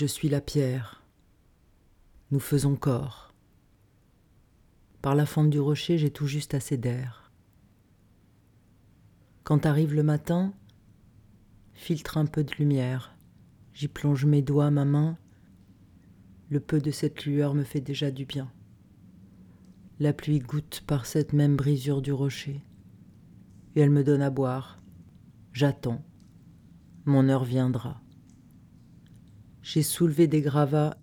[0.00, 1.02] Je suis la pierre.
[2.30, 3.34] Nous faisons corps.
[5.02, 7.32] Par la fente du rocher, j'ai tout juste assez d'air.
[9.42, 10.54] Quand arrive le matin,
[11.74, 13.12] filtre un peu de lumière.
[13.72, 15.18] J'y plonge mes doigts, ma main.
[16.48, 18.52] Le peu de cette lueur me fait déjà du bien.
[19.98, 22.62] La pluie goutte par cette même brisure du rocher.
[23.74, 24.80] Et elle me donne à boire.
[25.52, 26.04] J'attends.
[27.04, 28.00] Mon heure viendra.
[29.70, 30.96] J'ai soulevé des gravats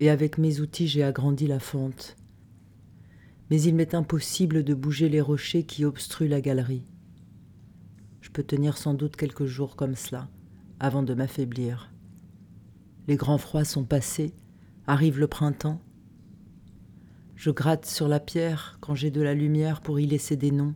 [0.00, 2.16] et avec mes outils j'ai agrandi la fente.
[3.50, 6.86] Mais il m'est impossible de bouger les rochers qui obstruent la galerie.
[8.22, 10.30] Je peux tenir sans doute quelques jours comme cela,
[10.80, 11.92] avant de m'affaiblir.
[13.08, 14.32] Les grands froids sont passés,
[14.86, 15.82] arrive le printemps.
[17.36, 20.74] Je gratte sur la pierre quand j'ai de la lumière pour y laisser des noms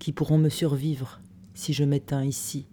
[0.00, 1.20] qui pourront me survivre
[1.54, 2.66] si je m'éteins ici.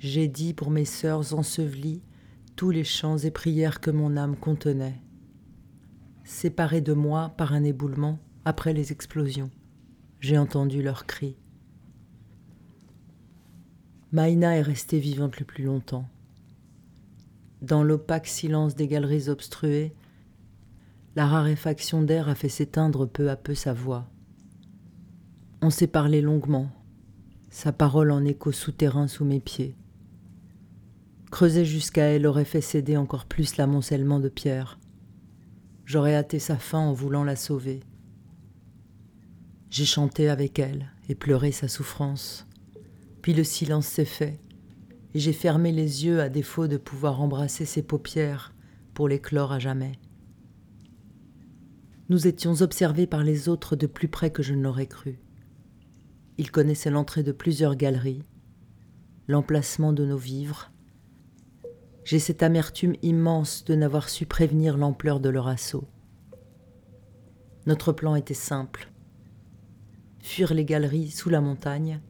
[0.00, 2.02] J'ai dit pour mes sœurs ensevelies
[2.56, 5.00] tous les chants et prières que mon âme contenait,
[6.24, 9.50] séparées de moi par un éboulement après les explosions
[10.20, 11.36] j'ai entendu leurs cris.
[14.12, 16.06] Maïna est restée vivante le plus longtemps.
[17.62, 19.94] Dans l'opaque silence des galeries obstruées,
[21.16, 24.08] la raréfaction d'air a fait s'éteindre peu à peu sa voix.
[25.62, 26.70] On s'est parlé longuement,
[27.50, 29.74] sa parole en écho souterrain sous mes pieds.
[31.30, 34.78] Creuser jusqu'à elle aurait fait céder encore plus l'amoncellement de pierres.
[35.84, 37.80] J'aurais hâté sa fin en voulant la sauver.
[39.70, 42.46] J'ai chanté avec elle et pleuré sa souffrance.
[43.22, 44.40] Puis le silence s'est fait,
[45.14, 48.52] et j'ai fermé les yeux à défaut de pouvoir embrasser ses paupières
[48.94, 49.92] pour les clore à jamais.
[52.08, 55.20] Nous étions observés par les autres de plus près que je ne l'aurais cru.
[56.38, 58.24] Ils connaissaient l'entrée de plusieurs galeries,
[59.28, 60.72] l'emplacement de nos vivres.
[62.04, 65.88] J'ai cette amertume immense de n'avoir su prévenir l'ampleur de leur assaut.
[67.66, 68.90] Notre plan était simple
[70.20, 72.00] fuir les galeries sous la montagne,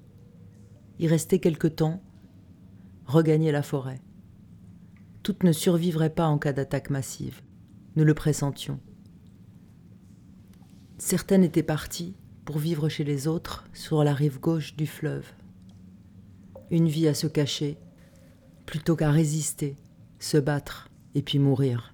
[0.98, 2.02] y rester quelque temps,
[3.06, 4.00] regagner la forêt.
[5.22, 7.40] Toutes ne survivraient pas en cas d'attaque massive,
[7.96, 8.80] nous le pressentions.
[10.98, 12.14] Certaines étaient parties
[12.44, 15.26] pour vivre chez les autres sur la rive gauche du fleuve.
[16.70, 17.78] Une vie à se cacher,
[18.70, 19.74] plutôt qu'à résister,
[20.20, 21.92] se battre et puis mourir.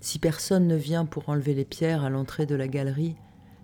[0.00, 3.16] Si personne ne vient pour enlever les pierres à l'entrée de la galerie,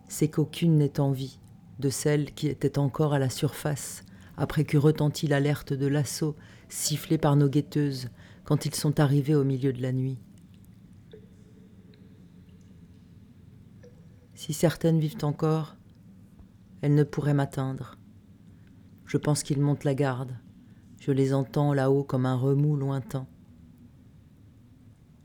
[0.08, 1.38] c'est qu'aucune n'est en vie,
[1.78, 4.02] de celles qui étaient encore à la surface,
[4.36, 6.34] après que retentit l'alerte de l'assaut
[6.68, 8.08] sifflé par nos guetteuses
[8.42, 10.18] quand ils sont arrivés au milieu de la nuit.
[14.34, 15.76] Si certaines vivent encore,
[16.82, 17.99] elles ne pourraient m'atteindre.
[19.10, 20.36] Je pense qu'ils montent la garde.
[21.00, 23.26] Je les entends là-haut comme un remous lointain.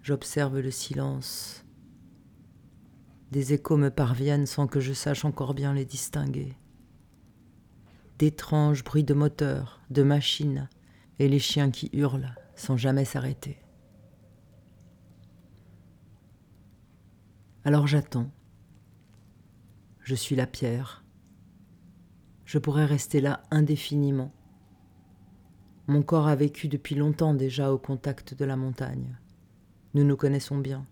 [0.01, 1.63] J'observe le silence.
[3.31, 6.57] Des échos me parviennent sans que je sache encore bien les distinguer.
[8.18, 10.68] D'étranges bruits de moteurs, de machines,
[11.19, 13.59] et les chiens qui hurlent sans jamais s'arrêter.
[17.63, 18.31] Alors j'attends.
[20.01, 21.04] Je suis la pierre.
[22.45, 24.31] Je pourrais rester là indéfiniment.
[25.88, 29.17] Mon corps a vécu depuis longtemps déjà au contact de la montagne.
[29.94, 30.85] Nous nous connaissons bien.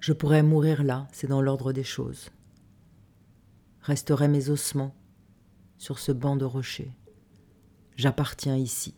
[0.00, 2.30] Je pourrais mourir là, c'est dans l'ordre des choses.
[3.80, 4.94] Resteraient mes ossements
[5.78, 6.92] sur ce banc de rochers.
[7.96, 8.94] J'appartiens ici.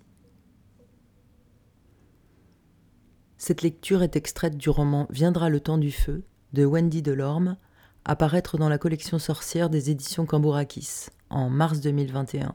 [3.37, 7.59] Cette lecture est extraite du roman Viendra le temps du feu de Wendy Delorme,
[8.05, 12.55] apparaître dans la collection sorcière des éditions Cambourakis en mars 2021.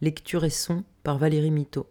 [0.00, 1.86] Lecture et son par Valérie Mito.